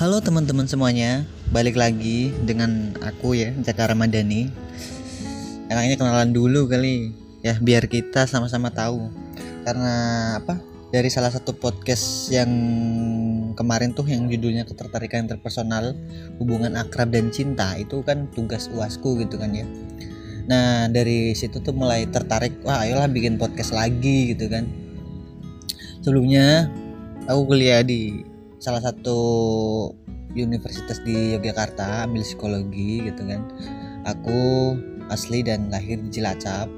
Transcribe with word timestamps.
Halo 0.00 0.16
teman-teman 0.24 0.64
semuanya, 0.64 1.28
balik 1.52 1.76
lagi 1.76 2.32
dengan 2.48 2.96
aku 3.04 3.36
ya, 3.36 3.52
Jaka 3.60 3.92
Ramadhani. 3.92 4.48
Enaknya 5.68 6.00
kenalan 6.00 6.32
dulu 6.32 6.72
kali, 6.72 7.12
ya 7.44 7.60
biar 7.60 7.84
kita 7.84 8.24
sama-sama 8.24 8.72
tahu. 8.72 9.12
Karena 9.60 9.92
apa? 10.40 10.56
Dari 10.88 11.04
salah 11.12 11.28
satu 11.28 11.52
podcast 11.52 12.32
yang 12.32 12.48
kemarin 13.52 13.92
tuh 13.92 14.08
yang 14.08 14.24
judulnya 14.24 14.64
ketertarikan 14.64 15.28
interpersonal, 15.28 15.92
hubungan 16.40 16.80
akrab 16.80 17.12
dan 17.12 17.28
cinta 17.28 17.76
itu 17.76 18.00
kan 18.00 18.24
tugas 18.32 18.72
uasku 18.72 19.20
gitu 19.20 19.36
kan 19.36 19.52
ya. 19.52 19.68
Nah 20.48 20.88
dari 20.88 21.36
situ 21.36 21.60
tuh 21.60 21.76
mulai 21.76 22.08
tertarik, 22.08 22.56
wah 22.64 22.88
ayolah 22.88 23.04
bikin 23.04 23.36
podcast 23.36 23.76
lagi 23.76 24.32
gitu 24.32 24.48
kan. 24.48 24.64
Sebelumnya 26.00 26.72
aku 27.28 27.52
kuliah 27.52 27.84
di 27.84 28.30
salah 28.60 28.84
satu 28.84 29.18
universitas 30.36 31.00
di 31.00 31.34
Yogyakarta 31.34 32.04
ambil 32.06 32.22
psikologi 32.22 33.08
gitu 33.08 33.24
kan. 33.24 33.48
Aku 34.04 34.76
asli 35.08 35.40
dan 35.40 35.72
lahir 35.72 35.96
di 35.98 36.12
Cilacap 36.12 36.68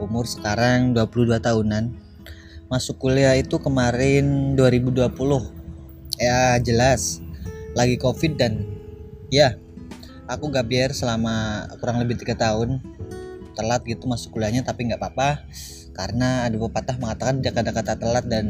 umur 0.00 0.24
sekarang 0.24 0.96
22 0.96 1.38
tahunan. 1.38 1.92
Masuk 2.72 2.96
kuliah 2.96 3.36
itu 3.36 3.60
kemarin 3.60 4.56
2020 4.56 5.12
ya 6.16 6.56
jelas. 6.64 7.20
Lagi 7.76 8.00
covid 8.00 8.40
dan 8.40 8.64
ya 9.28 9.56
aku 10.28 10.48
gak 10.48 10.68
biar 10.68 10.96
selama 10.96 11.68
kurang 11.76 12.00
lebih 12.00 12.16
tiga 12.24 12.34
tahun. 12.40 12.80
Telat 13.52 13.84
gitu 13.84 14.08
masuk 14.08 14.32
kuliahnya 14.32 14.64
tapi 14.64 14.88
nggak 14.88 14.96
apa-apa. 14.96 15.44
Karena 15.92 16.48
ada 16.48 16.56
pepatah 16.56 16.96
mengatakan 16.96 17.44
jika 17.44 17.60
ada 17.60 17.72
kata 17.76 18.00
telat 18.00 18.24
dan 18.24 18.48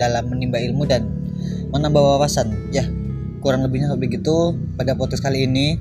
dalam 0.00 0.32
menimba 0.32 0.56
ilmu 0.64 0.88
dan 0.88 1.23
menambah 1.72 2.02
wawasan. 2.02 2.70
Ya 2.70 2.86
kurang 3.44 3.60
lebihnya 3.60 3.92
begitu 4.00 4.56
pada 4.80 4.96
podcast 4.96 5.20
kali 5.20 5.44
ini. 5.44 5.76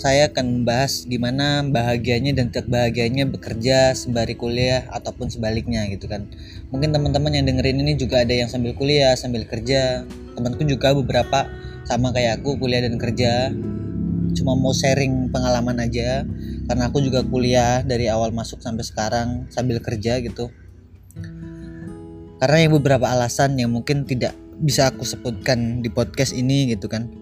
Saya 0.00 0.32
akan 0.32 0.64
membahas 0.64 1.04
gimana 1.04 1.60
bahagianya 1.62 2.32
dan 2.32 2.48
tidak 2.48 2.72
bahagianya 2.72 3.28
bekerja 3.28 3.92
sembari 3.92 4.32
kuliah 4.32 4.88
ataupun 4.90 5.28
sebaliknya 5.28 5.84
gitu 5.92 6.08
kan. 6.08 6.24
Mungkin 6.72 6.90
teman-teman 6.90 7.36
yang 7.36 7.44
dengerin 7.46 7.84
ini 7.84 8.00
juga 8.00 8.24
ada 8.24 8.32
yang 8.32 8.48
sambil 8.48 8.72
kuliah 8.74 9.12
sambil 9.14 9.44
kerja. 9.44 10.08
Temanku 10.34 10.64
juga 10.64 10.96
beberapa 10.96 11.46
sama 11.84 12.16
kayak 12.16 12.40
aku 12.40 12.56
kuliah 12.56 12.80
dan 12.80 12.96
kerja. 12.96 13.52
Cuma 14.34 14.56
mau 14.56 14.72
sharing 14.72 15.28
pengalaman 15.28 15.84
aja 15.84 16.24
karena 16.64 16.88
aku 16.88 17.04
juga 17.04 17.20
kuliah 17.20 17.84
dari 17.84 18.08
awal 18.08 18.32
masuk 18.32 18.64
sampai 18.64 18.82
sekarang 18.82 19.52
sambil 19.52 19.84
kerja 19.84 20.16
gitu 20.24 20.48
karena 22.40 22.56
yang 22.64 22.72
beberapa 22.80 23.04
alasan 23.04 23.60
yang 23.60 23.68
mungkin 23.68 24.08
tidak 24.08 24.32
bisa 24.60 24.88
aku 24.88 25.04
sebutkan 25.04 25.84
di 25.84 25.92
podcast 25.92 26.32
ini 26.32 26.72
gitu 26.72 26.88
kan. 26.88 27.12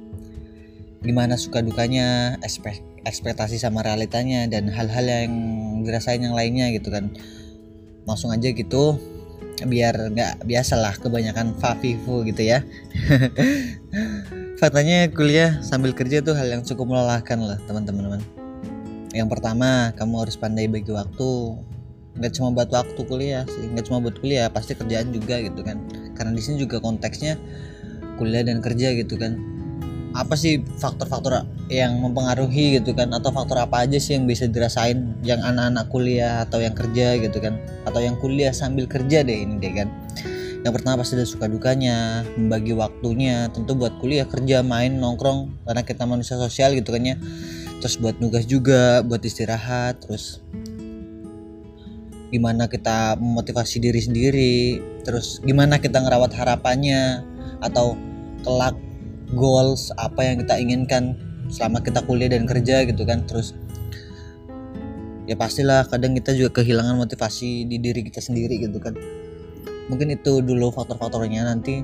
Gimana 1.03 1.35
suka 1.35 1.63
dukanya 1.63 2.39
ekspek 2.43 2.83
ekspektasi 3.07 3.59
sama 3.59 3.83
realitanya 3.83 4.47
dan 4.47 4.71
hal-hal 4.71 5.07
yang 5.07 5.33
dirasain 5.83 6.23
yang 6.23 6.39
lainnya 6.39 6.71
gitu 6.71 6.95
kan. 6.95 7.11
Langsung 8.07 8.31
aja 8.31 8.51
gitu 8.51 8.99
biar 9.59 10.15
nggak 10.15 10.47
biasalah 10.47 10.95
kebanyakan 11.03 11.59
fafifu 11.59 12.23
gitu 12.23 12.47
ya. 12.47 12.63
Faktanya 14.63 15.11
kuliah 15.11 15.59
sambil 15.67 15.95
kerja 15.95 16.23
tuh 16.23 16.39
hal 16.39 16.47
yang 16.47 16.63
cukup 16.63 16.95
melelahkan 16.95 17.39
lah 17.43 17.59
teman-teman. 17.67 18.23
Yang 19.11 19.29
pertama 19.35 19.91
kamu 19.99 20.15
harus 20.27 20.39
pandai 20.39 20.71
bagi 20.71 20.95
waktu 20.95 21.59
nggak 22.19 22.33
cuma 22.35 22.51
buat 22.51 22.71
waktu 22.71 23.01
kuliah 23.07 23.47
sih 23.47 23.71
nggak 23.71 23.87
cuma 23.87 24.03
buat 24.03 24.19
kuliah 24.19 24.51
pasti 24.51 24.75
kerjaan 24.75 25.15
juga 25.15 25.39
gitu 25.41 25.63
kan. 25.63 25.79
Karena 26.19 26.35
di 26.35 26.43
sini 26.43 26.59
juga 26.61 26.83
konteksnya 26.83 27.39
kuliah 28.19 28.43
dan 28.43 28.59
kerja 28.59 28.93
gitu 28.99 29.15
kan. 29.15 29.39
Apa 30.17 30.35
sih 30.35 30.59
faktor-faktor 30.83 31.47
yang 31.71 32.03
mempengaruhi 32.03 32.81
gitu 32.83 32.91
kan? 32.97 33.15
Atau 33.15 33.31
faktor 33.31 33.63
apa 33.63 33.87
aja 33.87 34.01
sih 34.03 34.19
yang 34.19 34.27
bisa 34.27 34.51
dirasain 34.51 35.15
yang 35.23 35.39
anak-anak 35.45 35.87
kuliah 35.93 36.43
atau 36.43 36.59
yang 36.59 36.75
kerja 36.75 37.15
gitu 37.23 37.39
kan? 37.39 37.55
Atau 37.87 38.03
yang 38.03 38.19
kuliah 38.19 38.51
sambil 38.51 38.91
kerja 38.91 39.23
deh 39.23 39.39
ini 39.47 39.63
deh 39.63 39.73
kan. 39.79 39.89
Yang 40.67 40.83
pertama 40.83 41.07
pasti 41.07 41.15
ada 41.15 41.29
suka 41.29 41.47
dukanya 41.47 42.27
membagi 42.35 42.75
waktunya. 42.75 43.47
Tentu 43.55 43.79
buat 43.79 43.95
kuliah 44.03 44.27
kerja 44.27 44.67
main 44.67 44.99
nongkrong 44.99 45.55
karena 45.63 45.83
kita 45.87 46.03
manusia 46.03 46.35
sosial 46.35 46.75
gitu 46.75 46.91
kan 46.91 47.15
ya. 47.15 47.17
Terus 47.79 47.95
buat 48.03 48.19
nugas 48.19 48.43
juga 48.43 49.07
buat 49.07 49.23
istirahat 49.23 50.03
terus 50.03 50.43
gimana 52.29 52.69
kita 52.69 53.17
memotivasi 53.17 53.81
diri 53.81 54.01
sendiri 54.05 54.57
terus 55.01 55.41
gimana 55.41 55.81
kita 55.81 55.97
ngerawat 56.05 56.37
harapannya 56.37 57.25
atau 57.65 57.97
kelak 58.45 58.77
goals 59.35 59.93
apa 60.01 60.25
yang 60.25 60.37
kita 60.41 60.55
inginkan 60.57 61.17
selama 61.49 61.81
kita 61.81 62.05
kuliah 62.05 62.33
dan 62.33 62.45
kerja 62.45 62.85
gitu 62.85 63.03
kan. 63.05 63.25
Terus 63.25 63.57
ya 65.29 65.37
pastilah 65.37 65.85
kadang 65.89 66.17
kita 66.17 66.33
juga 66.37 66.63
kehilangan 66.63 66.97
motivasi 66.97 67.69
di 67.69 67.77
diri 67.81 68.05
kita 68.05 68.21
sendiri 68.21 68.61
gitu 68.61 68.79
kan. 68.81 68.97
Mungkin 69.89 70.13
itu 70.13 70.45
dulu 70.45 70.73
faktor-faktornya 70.73 71.49
nanti 71.49 71.81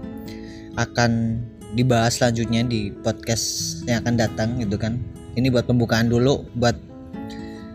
akan 0.77 1.41
dibahas 1.75 2.21
selanjutnya 2.21 2.63
di 2.69 2.93
podcast 2.93 3.81
yang 3.89 4.05
akan 4.05 4.15
datang 4.21 4.49
gitu 4.61 4.77
kan. 4.77 5.01
Ini 5.35 5.51
buat 5.51 5.67
pembukaan 5.67 6.13
dulu 6.13 6.47
buat 6.55 6.77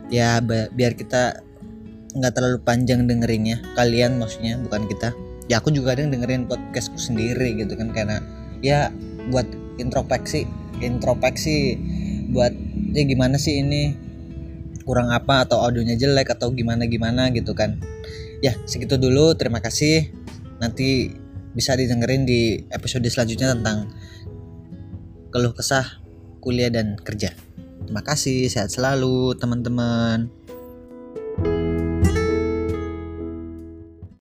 ya 0.09 0.41
biar 0.45 0.93
kita 0.95 1.43
nggak 2.15 2.33
terlalu 2.33 2.57
panjang 2.65 3.05
dengerinnya. 3.05 3.61
Kalian 3.77 4.17
maksudnya 4.17 4.57
bukan 4.57 4.89
kita. 4.89 5.13
Ya 5.49 5.61
aku 5.61 5.73
juga 5.73 5.97
kadang 5.97 6.13
dengerin 6.13 6.45
podcastku 6.45 6.97
sendiri 6.97 7.57
gitu 7.57 7.73
kan 7.73 7.89
karena 7.89 8.21
ya 8.61 8.93
buat 9.33 9.45
introspeksi 9.81 10.45
introspeksi 10.79 11.77
buat 12.29 12.53
ya 12.93 13.03
gimana 13.05 13.37
sih 13.41 13.61
ini? 13.61 13.93
Kurang 14.85 15.13
apa? 15.13 15.45
Atau 15.45 15.61
audionya 15.61 15.97
jelek? 15.97 16.33
Atau 16.33 16.53
gimana 16.53 16.89
gimana? 16.89 17.29
Gitu 17.29 17.53
kan. 17.53 17.77
Ya 18.41 18.57
segitu 18.65 18.97
dulu. 18.97 19.37
Terima 19.37 19.61
kasih. 19.61 20.09
Nanti 20.57 21.13
bisa 21.53 21.73
didengerin 21.73 22.25
di 22.25 22.61
episode 22.69 23.05
selanjutnya 23.09 23.53
tentang 23.57 23.89
keluh 25.29 25.53
kesah 25.53 26.01
kuliah 26.41 26.73
dan 26.73 26.97
kerja. 26.97 27.33
Terima 27.85 28.01
kasih. 28.01 28.49
Sehat 28.49 28.73
selalu 28.73 29.37
teman-teman 29.37 30.29